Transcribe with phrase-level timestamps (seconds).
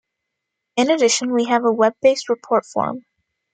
[0.77, 3.05] In addition we have a web-based report form.